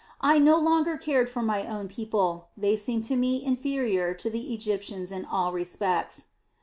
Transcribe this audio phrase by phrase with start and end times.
[0.21, 4.51] I no longer cared for our own people; they seemed to me inferior to the
[4.51, 6.29] Egyptians in all respects.